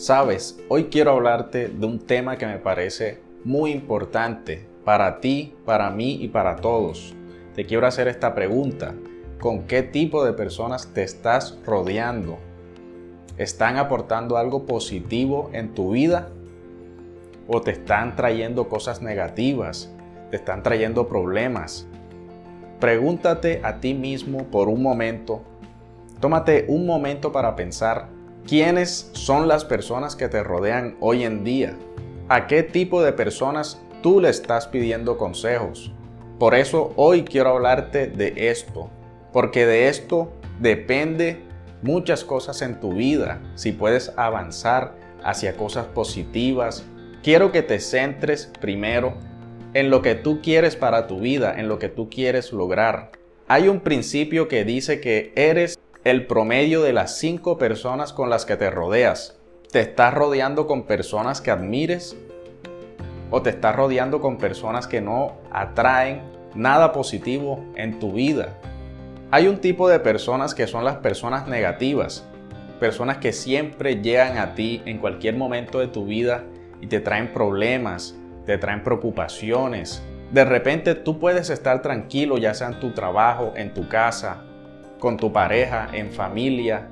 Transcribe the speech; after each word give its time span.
Sabes, 0.00 0.58
hoy 0.70 0.84
quiero 0.84 1.10
hablarte 1.10 1.68
de 1.68 1.86
un 1.86 1.98
tema 1.98 2.38
que 2.38 2.46
me 2.46 2.56
parece 2.56 3.20
muy 3.44 3.70
importante 3.70 4.66
para 4.82 5.20
ti, 5.20 5.54
para 5.66 5.90
mí 5.90 6.16
y 6.22 6.28
para 6.28 6.56
todos. 6.56 7.14
Te 7.54 7.66
quiero 7.66 7.86
hacer 7.86 8.08
esta 8.08 8.34
pregunta. 8.34 8.94
¿Con 9.40 9.64
qué 9.64 9.82
tipo 9.82 10.24
de 10.24 10.32
personas 10.32 10.94
te 10.94 11.02
estás 11.02 11.58
rodeando? 11.66 12.38
¿Están 13.36 13.76
aportando 13.76 14.38
algo 14.38 14.64
positivo 14.64 15.50
en 15.52 15.74
tu 15.74 15.90
vida? 15.90 16.30
¿O 17.46 17.60
te 17.60 17.72
están 17.72 18.16
trayendo 18.16 18.70
cosas 18.70 19.02
negativas? 19.02 19.92
¿Te 20.30 20.36
están 20.36 20.62
trayendo 20.62 21.08
problemas? 21.08 21.86
Pregúntate 22.80 23.60
a 23.62 23.80
ti 23.80 23.92
mismo 23.92 24.44
por 24.44 24.70
un 24.70 24.82
momento. 24.82 25.42
Tómate 26.20 26.64
un 26.68 26.86
momento 26.86 27.32
para 27.32 27.54
pensar 27.54 28.18
¿Quiénes 28.50 29.08
son 29.12 29.46
las 29.46 29.64
personas 29.64 30.16
que 30.16 30.26
te 30.26 30.42
rodean 30.42 30.96
hoy 30.98 31.22
en 31.22 31.44
día? 31.44 31.76
¿A 32.28 32.48
qué 32.48 32.64
tipo 32.64 33.00
de 33.00 33.12
personas 33.12 33.80
tú 34.02 34.20
le 34.20 34.28
estás 34.28 34.66
pidiendo 34.66 35.16
consejos? 35.16 35.92
Por 36.36 36.56
eso 36.56 36.92
hoy 36.96 37.22
quiero 37.22 37.50
hablarte 37.50 38.08
de 38.08 38.50
esto, 38.50 38.90
porque 39.32 39.66
de 39.66 39.88
esto 39.88 40.32
depende 40.58 41.44
muchas 41.82 42.24
cosas 42.24 42.60
en 42.62 42.80
tu 42.80 42.94
vida, 42.94 43.40
si 43.54 43.70
puedes 43.70 44.12
avanzar 44.16 44.96
hacia 45.22 45.56
cosas 45.56 45.86
positivas. 45.86 46.84
Quiero 47.22 47.52
que 47.52 47.62
te 47.62 47.78
centres 47.78 48.50
primero 48.60 49.14
en 49.74 49.90
lo 49.90 50.02
que 50.02 50.16
tú 50.16 50.40
quieres 50.42 50.74
para 50.74 51.06
tu 51.06 51.20
vida, 51.20 51.54
en 51.56 51.68
lo 51.68 51.78
que 51.78 51.88
tú 51.88 52.10
quieres 52.10 52.52
lograr. 52.52 53.12
Hay 53.46 53.68
un 53.68 53.78
principio 53.78 54.48
que 54.48 54.64
dice 54.64 55.00
que 55.00 55.32
eres 55.36 55.78
el 56.02 56.26
promedio 56.26 56.80
de 56.80 56.94
las 56.94 57.18
cinco 57.18 57.58
personas 57.58 58.14
con 58.14 58.30
las 58.30 58.46
que 58.46 58.56
te 58.56 58.70
rodeas. 58.70 59.36
¿Te 59.70 59.80
estás 59.80 60.14
rodeando 60.14 60.66
con 60.66 60.84
personas 60.84 61.42
que 61.42 61.50
admires? 61.50 62.16
¿O 63.30 63.42
te 63.42 63.50
estás 63.50 63.76
rodeando 63.76 64.22
con 64.22 64.38
personas 64.38 64.86
que 64.86 65.02
no 65.02 65.36
atraen 65.52 66.22
nada 66.54 66.92
positivo 66.92 67.62
en 67.76 67.98
tu 67.98 68.12
vida? 68.12 68.56
Hay 69.30 69.46
un 69.46 69.58
tipo 69.58 69.90
de 69.90 70.00
personas 70.00 70.54
que 70.54 70.66
son 70.66 70.84
las 70.84 70.96
personas 70.96 71.46
negativas, 71.46 72.26
personas 72.80 73.18
que 73.18 73.34
siempre 73.34 74.00
llegan 74.00 74.38
a 74.38 74.54
ti 74.54 74.82
en 74.86 74.98
cualquier 74.98 75.36
momento 75.36 75.80
de 75.80 75.88
tu 75.88 76.06
vida 76.06 76.44
y 76.80 76.86
te 76.86 77.00
traen 77.00 77.30
problemas, 77.34 78.16
te 78.46 78.56
traen 78.56 78.82
preocupaciones. 78.82 80.02
De 80.32 80.46
repente 80.46 80.94
tú 80.94 81.18
puedes 81.18 81.50
estar 81.50 81.82
tranquilo 81.82 82.38
ya 82.38 82.54
sea 82.54 82.68
en 82.68 82.80
tu 82.80 82.92
trabajo, 82.92 83.52
en 83.54 83.74
tu 83.74 83.86
casa, 83.86 84.44
con 85.00 85.16
tu 85.16 85.32
pareja, 85.32 85.88
en 85.92 86.12
familia, 86.12 86.88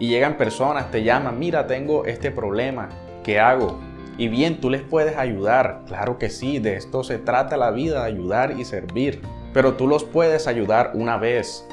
y 0.00 0.08
llegan 0.08 0.36
personas, 0.36 0.90
te 0.90 1.04
llaman, 1.04 1.38
mira, 1.38 1.68
tengo 1.68 2.04
este 2.04 2.32
problema, 2.32 2.88
¿qué 3.22 3.38
hago? 3.38 3.78
Y 4.18 4.28
bien, 4.28 4.60
tú 4.60 4.70
les 4.70 4.82
puedes 4.82 5.16
ayudar, 5.16 5.82
claro 5.86 6.18
que 6.18 6.30
sí, 6.30 6.58
de 6.58 6.76
esto 6.76 7.04
se 7.04 7.18
trata 7.18 7.56
la 7.56 7.70
vida, 7.70 8.04
ayudar 8.04 8.58
y 8.58 8.64
servir. 8.64 9.20
Pero 9.52 9.74
tú 9.74 9.86
los 9.86 10.04
puedes 10.04 10.46
ayudar 10.46 10.92
una 10.94 11.16
vez, 11.16 11.66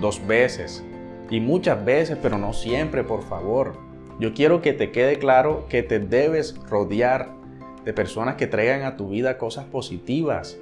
dos 0.00 0.26
veces 0.26 0.84
y 1.30 1.40
muchas 1.40 1.84
veces, 1.84 2.18
pero 2.20 2.38
no 2.38 2.52
siempre, 2.52 3.02
por 3.02 3.22
favor. 3.22 3.74
Yo 4.18 4.32
quiero 4.32 4.62
que 4.62 4.72
te 4.72 4.90
quede 4.90 5.18
claro 5.18 5.66
que 5.68 5.82
te 5.82 5.98
debes 5.98 6.56
rodear 6.68 7.30
de 7.84 7.92
personas 7.92 8.36
que 8.36 8.46
traigan 8.46 8.82
a 8.82 8.96
tu 8.96 9.08
vida 9.08 9.38
cosas 9.38 9.64
positivas, 9.66 10.58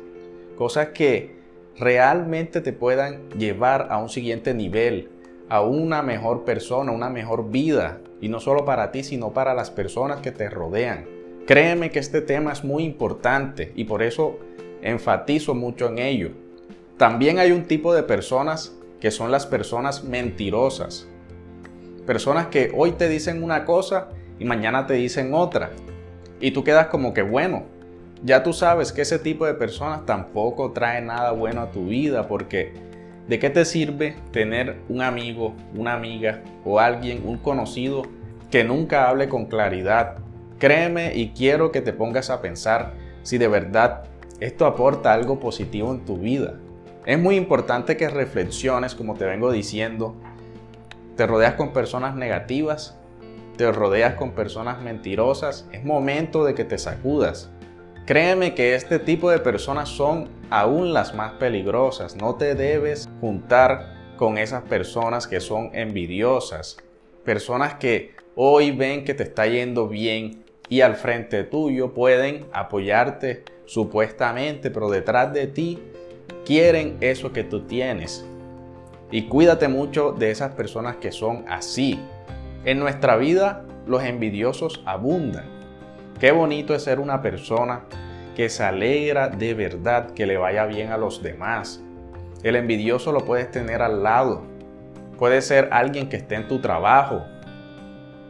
cosas 0.56 0.88
que 0.88 1.36
realmente 1.78 2.60
te 2.60 2.72
puedan 2.72 3.28
llevar 3.30 3.88
a 3.90 3.98
un 3.98 4.08
siguiente 4.08 4.54
nivel, 4.54 5.10
a 5.48 5.60
una 5.62 6.02
mejor 6.02 6.44
persona, 6.44 6.92
una 6.92 7.10
mejor 7.10 7.50
vida, 7.50 8.00
y 8.20 8.28
no 8.28 8.40
solo 8.40 8.64
para 8.64 8.90
ti, 8.90 9.02
sino 9.02 9.32
para 9.32 9.54
las 9.54 9.70
personas 9.70 10.20
que 10.20 10.32
te 10.32 10.48
rodean. 10.48 11.06
Créeme 11.46 11.90
que 11.90 11.98
este 11.98 12.22
tema 12.22 12.52
es 12.52 12.64
muy 12.64 12.84
importante 12.84 13.72
y 13.74 13.84
por 13.84 14.02
eso 14.02 14.38
enfatizo 14.80 15.54
mucho 15.54 15.88
en 15.88 15.98
ello. 15.98 16.30
También 16.96 17.38
hay 17.38 17.52
un 17.52 17.64
tipo 17.64 17.92
de 17.92 18.02
personas 18.02 18.74
que 19.00 19.10
son 19.10 19.30
las 19.30 19.44
personas 19.46 20.04
mentirosas. 20.04 21.06
Personas 22.06 22.46
que 22.46 22.72
hoy 22.74 22.92
te 22.92 23.08
dicen 23.08 23.42
una 23.42 23.64
cosa 23.64 24.08
y 24.38 24.44
mañana 24.44 24.86
te 24.86 24.94
dicen 24.94 25.34
otra. 25.34 25.70
Y 26.40 26.52
tú 26.52 26.64
quedas 26.64 26.86
como 26.86 27.12
que, 27.12 27.22
bueno, 27.22 27.64
ya 28.24 28.42
tú 28.42 28.54
sabes 28.54 28.90
que 28.90 29.02
ese 29.02 29.18
tipo 29.18 29.44
de 29.44 29.52
personas 29.52 30.06
tampoco 30.06 30.72
trae 30.72 31.02
nada 31.02 31.32
bueno 31.32 31.60
a 31.60 31.70
tu 31.70 31.86
vida 31.86 32.26
porque 32.26 32.72
¿de 33.28 33.38
qué 33.38 33.50
te 33.50 33.66
sirve 33.66 34.16
tener 34.32 34.78
un 34.88 35.02
amigo, 35.02 35.54
una 35.76 35.92
amiga 35.92 36.42
o 36.64 36.80
alguien, 36.80 37.22
un 37.26 37.36
conocido 37.36 38.02
que 38.50 38.64
nunca 38.64 39.10
hable 39.10 39.28
con 39.28 39.44
claridad? 39.44 40.16
Créeme 40.58 41.14
y 41.14 41.30
quiero 41.30 41.70
que 41.70 41.82
te 41.82 41.92
pongas 41.92 42.30
a 42.30 42.40
pensar 42.40 42.94
si 43.22 43.36
de 43.36 43.48
verdad 43.48 44.04
esto 44.40 44.64
aporta 44.64 45.12
algo 45.12 45.38
positivo 45.38 45.92
en 45.92 46.06
tu 46.06 46.16
vida. 46.16 46.54
Es 47.04 47.18
muy 47.18 47.36
importante 47.36 47.98
que 47.98 48.08
reflexiones, 48.08 48.94
como 48.94 49.14
te 49.14 49.26
vengo 49.26 49.52
diciendo, 49.52 50.14
te 51.16 51.26
rodeas 51.26 51.54
con 51.54 51.74
personas 51.74 52.16
negativas, 52.16 52.98
te 53.58 53.70
rodeas 53.70 54.14
con 54.14 54.32
personas 54.32 54.80
mentirosas, 54.80 55.68
es 55.72 55.84
momento 55.84 56.44
de 56.44 56.54
que 56.54 56.64
te 56.64 56.78
sacudas 56.78 57.50
Créeme 58.06 58.54
que 58.54 58.74
este 58.74 58.98
tipo 58.98 59.30
de 59.30 59.38
personas 59.38 59.88
son 59.88 60.28
aún 60.50 60.92
las 60.92 61.14
más 61.14 61.32
peligrosas. 61.32 62.16
No 62.16 62.34
te 62.34 62.54
debes 62.54 63.08
juntar 63.22 63.94
con 64.18 64.36
esas 64.36 64.62
personas 64.64 65.26
que 65.26 65.40
son 65.40 65.70
envidiosas. 65.72 66.76
Personas 67.24 67.76
que 67.76 68.12
hoy 68.34 68.72
ven 68.72 69.04
que 69.04 69.14
te 69.14 69.22
está 69.22 69.46
yendo 69.46 69.88
bien 69.88 70.44
y 70.68 70.82
al 70.82 70.96
frente 70.96 71.44
tuyo 71.44 71.94
pueden 71.94 72.44
apoyarte 72.52 73.44
supuestamente, 73.64 74.70
pero 74.70 74.90
detrás 74.90 75.32
de 75.32 75.46
ti 75.46 75.78
quieren 76.44 76.98
eso 77.00 77.32
que 77.32 77.42
tú 77.42 77.62
tienes. 77.62 78.26
Y 79.10 79.28
cuídate 79.28 79.68
mucho 79.68 80.12
de 80.12 80.30
esas 80.30 80.54
personas 80.54 80.96
que 80.96 81.10
son 81.10 81.46
así. 81.48 81.98
En 82.66 82.80
nuestra 82.80 83.16
vida 83.16 83.64
los 83.86 84.04
envidiosos 84.04 84.82
abundan. 84.84 85.53
Qué 86.18 86.30
bonito 86.30 86.74
es 86.74 86.84
ser 86.84 87.00
una 87.00 87.20
persona 87.22 87.80
que 88.36 88.48
se 88.48 88.62
alegra 88.62 89.28
de 89.28 89.52
verdad 89.52 90.12
que 90.12 90.26
le 90.26 90.36
vaya 90.36 90.64
bien 90.64 90.92
a 90.92 90.96
los 90.96 91.22
demás. 91.22 91.82
El 92.44 92.54
envidioso 92.54 93.10
lo 93.10 93.24
puedes 93.24 93.50
tener 93.50 93.82
al 93.82 94.02
lado. 94.02 94.42
Puede 95.18 95.42
ser 95.42 95.68
alguien 95.72 96.08
que 96.08 96.16
esté 96.16 96.36
en 96.36 96.46
tu 96.46 96.60
trabajo. 96.60 97.24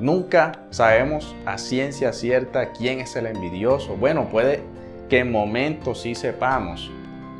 Nunca 0.00 0.52
sabemos 0.70 1.36
a 1.44 1.58
ciencia 1.58 2.12
cierta 2.12 2.72
quién 2.72 3.00
es 3.00 3.16
el 3.16 3.26
envidioso. 3.26 3.96
Bueno, 3.96 4.28
puede 4.30 4.62
que 5.10 5.18
en 5.18 5.30
momentos 5.30 6.00
sí 6.02 6.14
sepamos. 6.14 6.90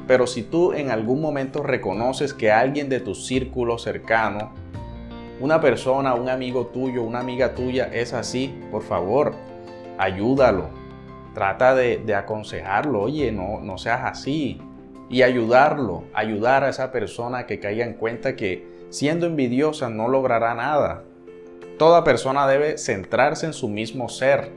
Pero 0.07 0.27
si 0.27 0.43
tú 0.43 0.75
en 0.75 0.91
algún 0.91 1.23
momento 1.23 1.63
reconoces 1.63 2.35
que 2.35 2.53
alguien 2.53 2.91
de 2.91 3.01
tu 3.01 3.15
círculo 3.15 3.79
cercano, 3.79 4.53
una 5.41 5.61
persona, 5.61 6.15
un 6.15 6.29
amigo 6.29 6.67
tuyo, 6.67 7.03
una 7.03 7.21
amiga 7.21 7.55
tuya 7.55 7.89
es 7.93 8.13
así, 8.13 8.55
por 8.71 8.83
favor, 8.83 9.35
ayúdalo. 9.99 10.69
Trata 11.35 11.75
de, 11.75 12.15
aconsejarlo, 12.15 13.03
oye, 13.03 13.33
no, 13.33 13.61
no 13.61 13.79
seas 13.79 14.03
así. 14.05 14.61
Y 15.11 15.23
ayudarlo, 15.23 16.05
ayudar 16.15 16.65
a 16.65 16.71
esa 16.71 16.93
persona 16.93 17.47
que 17.47 17.61
caiga 17.61 17.85
en 17.85 17.95
cuenta 17.95 18.37
que 18.37 18.67
siendo 18.91 19.27
envidiosa 19.27 19.89
no 19.89 20.09
logrará 20.09 20.55
nada. 20.55 21.05
Toda 21.79 22.05
persona 22.05 22.47
debe 22.47 22.79
centrarse 22.79 23.47
en 23.47 23.53
su 23.53 23.69
mismo 23.69 24.09
ser 24.09 24.51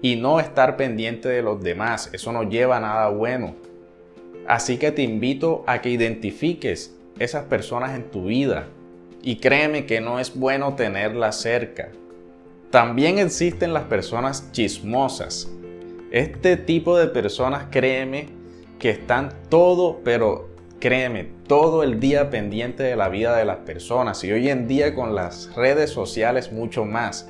y 0.00 0.16
no 0.16 0.40
estar 0.40 0.76
pendiente 0.76 1.28
de 1.28 1.42
los 1.42 1.62
demás. 1.62 2.10
Eso 2.12 2.32
no 2.32 2.42
lleva 2.42 2.78
a 2.78 2.80
nada 2.80 3.08
bueno. 3.08 3.54
Así 4.46 4.78
que 4.78 4.90
te 4.90 5.02
invito 5.02 5.62
a 5.66 5.80
que 5.80 5.90
identifiques 5.90 6.96
esas 7.18 7.44
personas 7.44 7.94
en 7.94 8.10
tu 8.10 8.24
vida 8.24 8.66
y 9.22 9.36
créeme 9.36 9.86
que 9.86 10.00
no 10.00 10.18
es 10.18 10.34
bueno 10.34 10.74
tenerlas 10.74 11.40
cerca. 11.40 11.90
También 12.72 13.18
existen 13.18 13.74
las 13.74 13.82
personas 13.82 14.50
chismosas. 14.52 15.46
Este 16.10 16.56
tipo 16.56 16.96
de 16.96 17.06
personas, 17.06 17.66
créeme, 17.70 18.30
que 18.78 18.88
están 18.88 19.28
todo, 19.50 20.00
pero 20.02 20.48
créeme, 20.80 21.28
todo 21.46 21.82
el 21.82 22.00
día 22.00 22.30
pendiente 22.30 22.82
de 22.82 22.96
la 22.96 23.10
vida 23.10 23.36
de 23.36 23.44
las 23.44 23.58
personas. 23.58 24.24
Y 24.24 24.32
hoy 24.32 24.48
en 24.48 24.68
día 24.68 24.94
con 24.94 25.14
las 25.14 25.54
redes 25.54 25.90
sociales 25.90 26.50
mucho 26.50 26.86
más. 26.86 27.28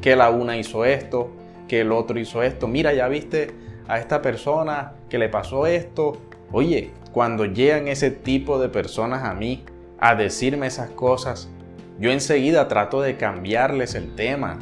Que 0.00 0.16
la 0.16 0.30
una 0.30 0.56
hizo 0.56 0.86
esto, 0.86 1.32
que 1.68 1.82
el 1.82 1.92
otro 1.92 2.18
hizo 2.18 2.42
esto. 2.42 2.66
Mira, 2.66 2.94
ya 2.94 3.08
viste 3.08 3.50
a 3.88 3.98
esta 3.98 4.22
persona 4.22 4.94
que 5.10 5.18
le 5.18 5.28
pasó 5.28 5.66
esto. 5.66 6.16
Oye, 6.50 6.92
cuando 7.12 7.44
llegan 7.44 7.88
ese 7.88 8.10
tipo 8.10 8.58
de 8.58 8.70
personas 8.70 9.24
a 9.24 9.34
mí 9.34 9.66
a 10.00 10.14
decirme 10.14 10.66
esas 10.66 10.88
cosas, 10.88 11.50
yo 12.00 12.10
enseguida 12.10 12.68
trato 12.68 13.02
de 13.02 13.18
cambiarles 13.18 13.94
el 13.94 14.14
tema 14.14 14.58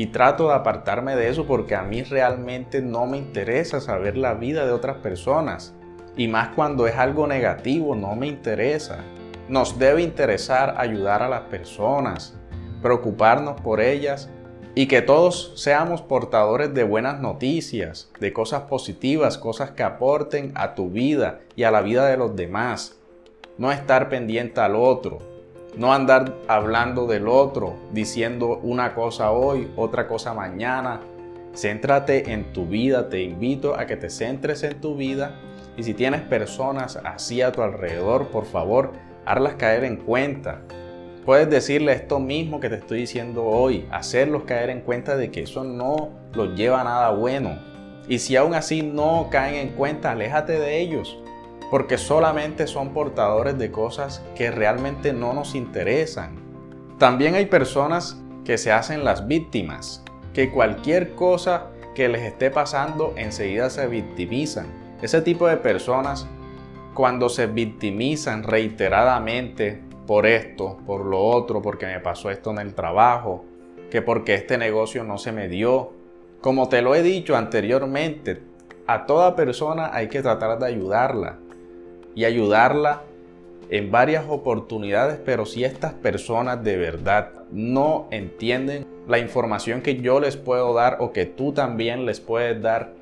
y 0.00 0.06
trato 0.06 0.48
de 0.48 0.54
apartarme 0.54 1.14
de 1.14 1.28
eso 1.28 1.46
porque 1.46 1.74
a 1.74 1.82
mí 1.82 2.02
realmente 2.02 2.80
no 2.80 3.04
me 3.04 3.18
interesa 3.18 3.82
saber 3.82 4.16
la 4.16 4.32
vida 4.32 4.64
de 4.64 4.72
otras 4.72 4.96
personas. 4.96 5.74
Y 6.16 6.26
más 6.26 6.54
cuando 6.54 6.86
es 6.86 6.96
algo 6.96 7.26
negativo, 7.26 7.94
no 7.94 8.16
me 8.16 8.26
interesa. 8.26 9.04
Nos 9.46 9.78
debe 9.78 10.00
interesar 10.00 10.76
ayudar 10.78 11.22
a 11.22 11.28
las 11.28 11.42
personas, 11.42 12.34
preocuparnos 12.80 13.60
por 13.60 13.78
ellas 13.78 14.30
y 14.74 14.86
que 14.86 15.02
todos 15.02 15.52
seamos 15.56 16.00
portadores 16.00 16.72
de 16.72 16.84
buenas 16.84 17.20
noticias, 17.20 18.10
de 18.20 18.32
cosas 18.32 18.62
positivas, 18.62 19.36
cosas 19.36 19.72
que 19.72 19.82
aporten 19.82 20.52
a 20.54 20.74
tu 20.74 20.88
vida 20.88 21.40
y 21.56 21.64
a 21.64 21.70
la 21.70 21.82
vida 21.82 22.06
de 22.06 22.16
los 22.16 22.34
demás. 22.34 22.96
No 23.58 23.70
estar 23.70 24.08
pendiente 24.08 24.62
al 24.62 24.76
otro, 24.76 25.18
no 25.76 25.92
andar 25.92 26.34
hablando 26.48 27.06
del 27.06 27.28
otro, 27.28 27.74
diciendo 27.92 28.60
una 28.62 28.94
cosa 28.94 29.32
hoy, 29.32 29.70
otra 29.76 30.08
cosa 30.08 30.34
mañana. 30.34 31.00
Céntrate 31.54 32.32
en 32.32 32.52
tu 32.52 32.66
vida, 32.66 33.08
te 33.08 33.22
invito 33.22 33.78
a 33.78 33.86
que 33.86 33.96
te 33.96 34.10
centres 34.10 34.62
en 34.62 34.80
tu 34.80 34.96
vida 34.96 35.40
y 35.76 35.82
si 35.82 35.94
tienes 35.94 36.20
personas 36.22 36.96
así 37.04 37.42
a 37.42 37.52
tu 37.52 37.62
alrededor, 37.62 38.28
por 38.28 38.44
favor, 38.44 38.92
hazlas 39.24 39.54
caer 39.54 39.84
en 39.84 39.96
cuenta. 39.96 40.60
Puedes 41.24 41.48
decirle 41.48 41.92
esto 41.92 42.18
mismo 42.18 42.60
que 42.60 42.68
te 42.68 42.76
estoy 42.76 43.00
diciendo 43.00 43.44
hoy, 43.44 43.86
hacerlos 43.90 44.44
caer 44.44 44.70
en 44.70 44.80
cuenta 44.80 45.16
de 45.16 45.30
que 45.30 45.42
eso 45.42 45.64
no 45.64 46.10
los 46.34 46.54
lleva 46.56 46.80
a 46.80 46.84
nada 46.84 47.10
bueno. 47.10 47.58
Y 48.08 48.18
si 48.18 48.36
aún 48.36 48.54
así 48.54 48.82
no 48.82 49.28
caen 49.30 49.54
en 49.54 49.68
cuenta, 49.74 50.10
aléjate 50.10 50.58
de 50.58 50.80
ellos, 50.80 51.18
porque 51.70 51.98
solamente 51.98 52.66
son 52.66 52.92
portadores 52.92 53.56
de 53.56 53.70
cosas 53.70 54.22
que 54.34 54.50
realmente 54.50 55.12
no 55.12 55.32
nos 55.32 55.54
interesan. 55.54 56.34
También 56.98 57.36
hay 57.36 57.46
personas 57.46 58.20
que 58.44 58.58
se 58.58 58.72
hacen 58.72 59.04
las 59.04 59.28
víctimas, 59.28 60.02
que 60.34 60.50
cualquier 60.50 61.14
cosa 61.14 61.68
que 61.94 62.08
les 62.08 62.22
esté 62.22 62.50
pasando 62.50 63.14
enseguida 63.16 63.70
se 63.70 63.86
victimizan. 63.86 64.66
Ese 65.00 65.22
tipo 65.22 65.46
de 65.46 65.56
personas, 65.56 66.26
cuando 66.92 67.28
se 67.28 67.46
victimizan 67.46 68.42
reiteradamente 68.42 69.80
por 70.06 70.26
esto, 70.26 70.78
por 70.86 71.04
lo 71.04 71.20
otro, 71.20 71.62
porque 71.62 71.86
me 71.86 72.00
pasó 72.00 72.30
esto 72.30 72.50
en 72.50 72.58
el 72.58 72.74
trabajo, 72.74 73.44
que 73.90 74.02
porque 74.02 74.34
este 74.34 74.58
negocio 74.58 75.04
no 75.04 75.18
se 75.18 75.30
me 75.30 75.48
dio. 75.48 75.92
Como 76.40 76.68
te 76.68 76.82
lo 76.82 76.96
he 76.96 77.02
dicho 77.02 77.36
anteriormente, 77.36 78.42
a 78.88 79.06
toda 79.06 79.36
persona 79.36 79.90
hay 79.92 80.08
que 80.08 80.20
tratar 80.20 80.58
de 80.58 80.66
ayudarla 80.66 81.38
y 82.14 82.24
ayudarla 82.24 83.02
en 83.70 83.90
varias 83.90 84.24
oportunidades, 84.28 85.18
pero 85.24 85.46
si 85.46 85.64
estas 85.64 85.92
personas 85.94 86.62
de 86.64 86.76
verdad 86.76 87.32
no 87.52 88.08
entienden 88.10 88.86
la 89.06 89.18
información 89.18 89.80
que 89.80 90.00
yo 90.00 90.18
les 90.18 90.36
puedo 90.36 90.74
dar 90.74 90.96
o 91.00 91.12
que 91.12 91.24
tú 91.24 91.52
también 91.52 92.04
les 92.04 92.20
puedes 92.20 92.60
dar, 92.60 92.94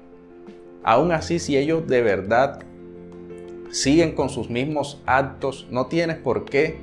aún 0.84 1.12
así 1.12 1.38
si 1.38 1.56
ellos 1.56 1.86
de 1.86 2.02
verdad 2.02 2.60
siguen 3.70 4.12
con 4.14 4.28
sus 4.28 4.50
mismos 4.50 5.02
actos, 5.06 5.66
no 5.70 5.86
tienes 5.86 6.16
por 6.16 6.44
qué 6.44 6.80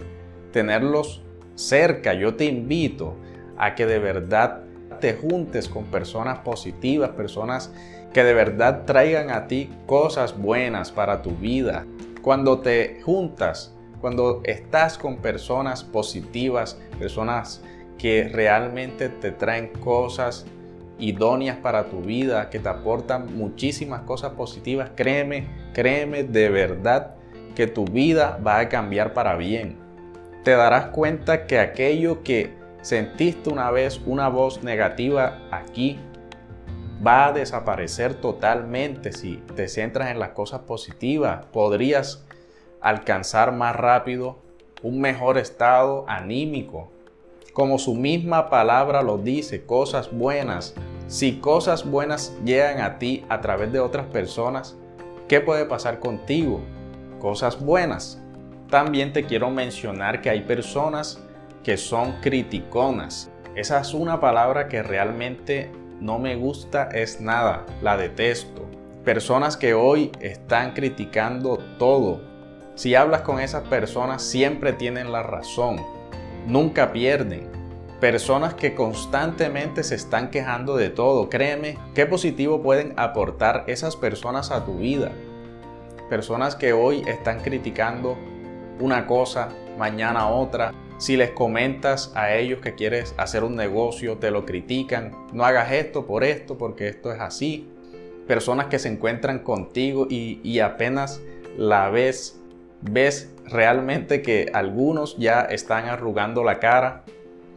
tenerlos 0.52 1.22
cerca. 1.56 2.14
Yo 2.14 2.36
te 2.36 2.46
invito 2.46 3.16
a 3.58 3.76
que 3.76 3.86
de 3.86 4.00
verdad 4.00 4.64
te 5.00 5.14
juntes 5.14 5.68
con 5.68 5.86
personas 5.86 6.40
positivas, 6.40 7.12
personas 7.12 7.72
que 8.14 8.24
de 8.24 8.34
verdad 8.34 8.84
traigan 8.86 9.30
a 9.30 9.48
ti 9.48 9.70
cosas 9.86 10.38
buenas 10.38 10.92
para 10.92 11.22
tu 11.22 11.32
vida. 11.32 11.86
Cuando 12.26 12.58
te 12.58 13.02
juntas, 13.04 13.72
cuando 14.02 14.42
estás 14.46 14.98
con 14.98 15.18
personas 15.18 15.84
positivas, 15.84 16.76
personas 16.98 17.62
que 18.00 18.28
realmente 18.34 19.10
te 19.10 19.30
traen 19.30 19.68
cosas 19.68 20.48
idóneas 20.98 21.58
para 21.58 21.84
tu 21.84 22.02
vida, 22.02 22.50
que 22.50 22.58
te 22.58 22.68
aportan 22.68 23.38
muchísimas 23.38 24.02
cosas 24.02 24.32
positivas, 24.32 24.90
créeme, 24.96 25.48
créeme 25.72 26.24
de 26.24 26.50
verdad 26.50 27.14
que 27.54 27.68
tu 27.68 27.86
vida 27.86 28.40
va 28.44 28.58
a 28.58 28.70
cambiar 28.70 29.14
para 29.14 29.36
bien. 29.36 29.78
Te 30.44 30.56
darás 30.56 30.88
cuenta 30.88 31.46
que 31.46 31.60
aquello 31.60 32.24
que 32.24 32.56
sentiste 32.82 33.52
una 33.52 33.70
vez, 33.70 34.02
una 34.04 34.30
voz 34.30 34.64
negativa 34.64 35.48
aquí, 35.52 36.00
va 37.06 37.28
a 37.28 37.34
desaparecer 37.34 38.16
totalmente 38.16 39.12
si 39.12 39.38
te 39.56 39.68
centras 39.68 40.10
en 40.10 40.20
las 40.20 40.30
cosas 40.30 40.62
positivas. 40.62 41.46
Podrías 41.48 42.26
alcanzar 42.82 43.52
más 43.52 43.76
rápido 43.76 44.38
un 44.82 45.02
mejor 45.02 45.38
estado 45.38 46.06
anímico. 46.08 46.92
Como 47.54 47.80
su 47.80 47.96
misma 47.96 48.50
palabra 48.50 49.02
lo 49.02 49.18
dice, 49.18 49.66
cosas 49.66 50.12
buenas. 50.12 50.76
Si 51.08 51.38
cosas 51.40 51.90
buenas 51.90 52.36
llegan 52.44 52.82
a 52.82 52.98
ti 52.98 53.24
a 53.30 53.40
través 53.40 53.72
de 53.72 53.80
otras 53.80 54.08
personas, 54.08 54.76
¿qué 55.28 55.42
puede 55.42 55.66
pasar 55.66 56.00
contigo? 56.00 56.62
Cosas 57.20 57.60
buenas. 57.60 58.22
También 58.70 59.14
te 59.14 59.24
quiero 59.24 59.50
mencionar 59.52 60.22
que 60.22 60.30
hay 60.30 60.42
personas 60.42 61.24
que 61.64 61.78
son 61.78 62.16
criticonas. 62.22 63.32
Esa 63.56 63.80
es 63.80 63.94
una 63.94 64.20
palabra 64.20 64.68
que 64.68 64.84
realmente 64.84 65.72
no 66.00 66.20
me 66.20 66.36
gusta, 66.36 66.90
es 66.92 67.22
nada, 67.22 67.66
la 67.82 67.98
detesto. 67.98 68.66
Personas 69.04 69.56
que 69.56 69.74
hoy 69.74 70.12
están 70.20 70.74
criticando 70.74 71.60
todo. 71.78 72.22
Si 72.76 72.96
hablas 72.96 73.22
con 73.22 73.40
esas 73.40 73.68
personas 73.68 74.22
siempre 74.22 74.74
tienen 74.74 75.12
la 75.12 75.24
razón, 75.24 75.78
nunca 76.48 76.92
pierden. 76.92 77.50
Personas 78.00 78.54
que 78.56 78.76
constantemente 78.76 79.84
se 79.84 79.96
están 79.96 80.30
quejando 80.30 80.76
de 80.76 80.90
todo. 80.90 81.30
Créeme, 81.30 81.78
qué 81.94 82.06
positivo 82.06 82.62
pueden 82.62 82.94
aportar 82.98 83.64
esas 83.68 83.96
personas 83.96 84.52
a 84.52 84.66
tu 84.66 84.80
vida. 84.80 85.12
Personas 86.10 86.56
que 86.56 86.74
hoy 86.74 87.04
están 87.08 87.40
criticando 87.40 88.18
una 88.80 89.08
cosa, 89.08 89.50
mañana 89.78 90.28
otra. 90.28 90.74
Si 90.98 91.18
les 91.18 91.32
comentas 91.32 92.14
a 92.16 92.36
ellos 92.36 92.62
que 92.62 92.74
quieres 92.74 93.14
hacer 93.18 93.44
un 93.44 93.58
negocio, 93.58 94.18
te 94.18 94.32
lo 94.32 94.46
critican. 94.46 95.12
No 95.34 95.44
hagas 95.44 95.74
esto 95.74 96.06
por 96.06 96.24
esto, 96.24 96.58
porque 96.58 96.88
esto 96.88 97.12
es 97.12 97.20
así. 97.20 97.68
Personas 98.28 98.68
que 98.68 98.80
se 98.80 98.88
encuentran 98.88 99.40
contigo 99.40 100.08
y, 100.10 100.60
apenas 100.60 101.22
la 101.58 101.90
ves, 101.90 102.40
ves 102.82 103.30
realmente 103.46 104.22
que 104.22 104.50
algunos 104.54 105.18
ya 105.18 105.42
están 105.42 105.86
arrugando 105.86 106.46
la 106.46 106.60
cara. 106.60 107.04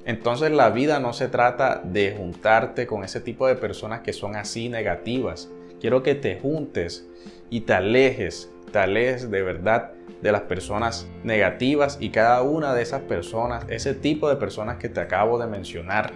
Entonces 0.04 0.50
la 0.50 0.70
vida 0.70 0.98
no 0.98 1.12
se 1.12 1.28
trata 1.28 1.80
de 1.84 2.14
juntarte 2.16 2.86
con 2.88 3.04
ese 3.04 3.20
tipo 3.20 3.46
de 3.46 3.54
personas 3.54 4.00
que 4.00 4.12
son 4.12 4.34
así 4.34 4.68
negativas. 4.68 5.48
Quiero 5.80 6.02
que 6.02 6.16
te 6.16 6.40
juntes 6.40 7.06
y 7.50 7.60
te 7.60 7.74
alejes, 7.74 8.50
te 8.68 8.78
alejes 8.78 9.30
de 9.30 9.42
verdad 9.42 9.92
de 10.22 10.32
las 10.32 10.42
personas 10.42 11.08
negativas 11.24 11.98
y 12.00 12.10
cada 12.10 12.42
una 12.42 12.74
de 12.74 12.82
esas 12.82 13.02
personas, 13.02 13.64
ese 13.68 13.94
tipo 13.94 14.28
de 14.28 14.36
personas 14.36 14.76
que 14.76 14.88
te 14.88 15.00
acabo 15.00 15.38
de 15.38 15.46
mencionar. 15.46 16.12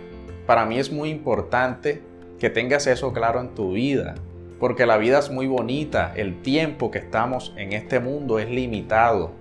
Para 0.47 0.67
mí 0.67 0.79
es 0.79 0.91
muy 0.91 1.11
importante 1.11 2.03
que 2.39 2.51
tengas 2.51 2.87
eso 2.87 3.13
claro 3.13 3.41
en 3.41 3.55
tu 3.55 3.73
vida, 3.73 4.15
porque 4.59 4.87
la 4.87 4.97
vida 4.97 5.19
es 5.19 5.31
muy 5.31 5.47
bonita, 5.47 6.13
el 6.17 6.43
tiempo 6.43 6.91
que 6.91 6.99
estamos 6.99 7.55
en 7.57 7.73
este 7.73 8.01
mundo 8.01 8.39
es 8.39 8.51
limitado 8.51 9.33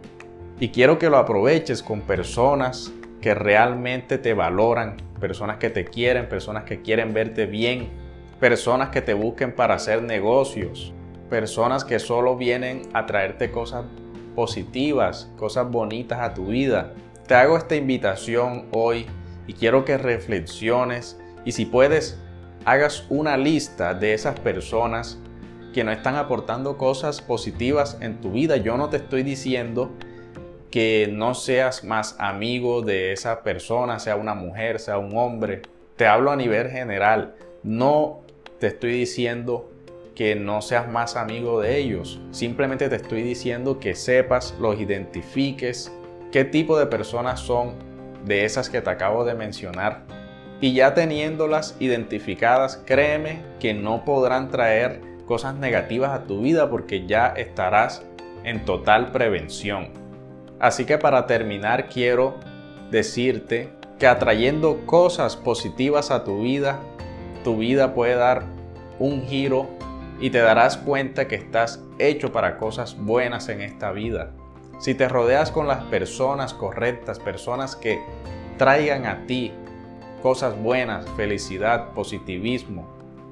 y 0.60 0.70
quiero 0.70 1.00
que 1.00 1.10
lo 1.10 1.18
aproveches 1.18 1.82
con 1.82 2.02
personas 2.02 2.94
que 3.20 3.34
realmente 3.34 4.20
te 4.20 4.34
valoran, 4.34 4.98
personas 5.20 5.58
que 5.58 5.72
te 5.72 5.86
quieren, 5.86 6.30
personas 6.30 6.66
que 6.66 6.82
quieren 6.82 7.14
verte 7.14 7.48
bien, 7.48 7.90
personas 8.40 8.90
que 8.90 9.02
te 9.02 9.16
busquen 9.16 9.56
para 9.56 9.76
hacer 9.76 10.04
negocios, 10.04 10.94
personas 11.32 11.86
que 11.86 11.98
solo 11.98 12.36
vienen 12.36 12.82
a 12.94 13.06
traerte 13.06 13.52
cosas 13.52 13.86
positivas, 14.36 15.32
cosas 15.38 15.72
bonitas 15.72 16.20
a 16.20 16.34
tu 16.34 16.48
vida. 16.48 16.92
Te 17.26 17.36
hago 17.36 17.56
esta 17.56 17.78
invitación 17.78 18.68
hoy 18.74 19.06
y 19.48 19.54
quiero 19.54 19.86
que 19.86 19.98
reflexiones 19.98 21.18
y 21.46 21.54
si 21.54 21.66
puedes, 21.66 22.20
hagas 22.66 23.06
una 23.10 23.38
lista 23.38 23.94
de 23.94 24.14
esas 24.14 24.38
personas 24.42 25.20
que 25.74 25.86
no 25.86 25.94
están 25.94 26.18
aportando 26.18 26.78
cosas 26.78 27.22
positivas 27.22 27.98
en 28.02 28.20
tu 28.20 28.32
vida. 28.32 28.58
Yo 28.58 28.76
no 28.76 28.90
te 28.90 28.98
estoy 28.98 29.24
diciendo 29.24 29.90
que 30.70 31.10
no 31.14 31.34
seas 31.34 31.86
más 31.86 32.18
amigo 32.20 32.82
de 32.82 33.14
esa 33.14 33.42
persona, 33.42 34.00
sea 34.00 34.18
una 34.18 34.34
mujer, 34.34 34.80
sea 34.80 34.98
un 34.98 35.16
hombre. 35.16 35.62
Te 35.96 36.08
hablo 36.08 36.30
a 36.30 36.36
nivel 36.36 36.70
general. 36.70 37.36
No 37.64 38.20
te 38.60 38.68
estoy 38.68 38.92
diciendo 38.92 39.72
que 40.16 40.36
no 40.36 40.62
seas 40.62 40.90
más 40.90 41.16
amigo 41.16 41.62
de 41.62 41.78
ellos. 41.78 42.20
Simplemente 42.32 42.90
te 42.90 42.96
estoy 42.98 43.24
diciendo 43.24 43.80
que 43.80 43.96
sepas, 43.96 44.56
los 44.60 44.80
identifiques, 44.80 45.92
qué 46.32 46.46
tipo 46.46 46.78
de 46.78 46.86
personas 46.86 47.40
son 47.40 47.74
de 48.26 48.46
esas 48.46 48.70
que 48.70 48.82
te 48.82 48.90
acabo 48.90 49.24
de 49.24 49.36
mencionar. 49.36 50.04
Y 50.60 50.74
ya 50.74 50.94
teniéndolas 50.94 51.76
identificadas, 51.80 52.82
créeme 52.86 53.42
que 53.60 53.74
no 53.74 54.06
podrán 54.06 54.50
traer 54.50 55.02
cosas 55.26 55.56
negativas 55.56 56.12
a 56.12 56.26
tu 56.26 56.42
vida 56.42 56.70
porque 56.70 57.08
ya 57.08 57.28
estarás 57.28 58.04
en 58.44 58.64
total 58.66 59.12
prevención. 59.12 59.90
Así 60.60 60.86
que 60.86 60.98
para 60.98 61.26
terminar 61.26 61.90
quiero 61.90 62.36
decirte 62.92 63.70
que 63.98 64.08
atrayendo 64.08 64.86
cosas 64.86 65.36
positivas 65.36 66.12
a 66.12 66.24
tu 66.24 66.42
vida, 66.42 66.80
tu 67.44 67.58
vida 67.58 67.94
puede 67.94 68.16
dar 68.16 68.44
un 69.00 69.24
giro 69.26 69.68
y 70.22 70.30
te 70.30 70.38
darás 70.38 70.78
cuenta 70.78 71.28
que 71.28 71.36
estás 71.36 71.84
hecho 72.00 72.32
para 72.32 72.58
cosas 72.58 72.96
buenas 72.98 73.50
en 73.50 73.62
esta 73.62 73.92
vida. 73.92 74.32
Si 74.80 74.94
te 74.94 75.10
rodeas 75.10 75.52
con 75.52 75.68
las 75.68 75.84
personas 75.86 76.54
correctas, 76.54 77.20
personas 77.20 77.76
que 77.76 78.00
traigan 78.58 79.06
a 79.08 79.26
ti 79.26 79.52
cosas 80.22 80.58
buenas, 80.58 81.06
felicidad, 81.18 81.90
positivismo. 81.94 82.88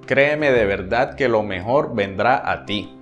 Créeme 0.05 0.51
de 0.51 0.65
verdad 0.65 1.15
que 1.15 1.29
lo 1.29 1.43
mejor 1.43 1.93
vendrá 1.93 2.51
a 2.51 2.65
ti. 2.65 2.98